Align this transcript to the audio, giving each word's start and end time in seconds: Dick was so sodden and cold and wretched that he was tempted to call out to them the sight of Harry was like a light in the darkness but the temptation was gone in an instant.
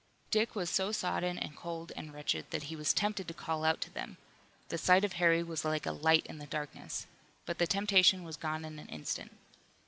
Dick 0.31 0.55
was 0.55 0.67
so 0.71 0.91
sodden 0.91 1.37
and 1.37 1.55
cold 1.55 1.91
and 1.95 2.11
wretched 2.11 2.47
that 2.49 2.63
he 2.63 2.75
was 2.75 2.91
tempted 2.91 3.27
to 3.27 3.35
call 3.35 3.63
out 3.63 3.79
to 3.81 3.91
them 3.93 4.17
the 4.69 4.77
sight 4.79 5.05
of 5.05 5.13
Harry 5.13 5.43
was 5.43 5.63
like 5.63 5.85
a 5.85 5.91
light 5.91 6.25
in 6.25 6.39
the 6.39 6.47
darkness 6.47 7.05
but 7.45 7.59
the 7.59 7.67
temptation 7.67 8.23
was 8.23 8.35
gone 8.35 8.65
in 8.65 8.79
an 8.79 8.87
instant. 8.89 9.31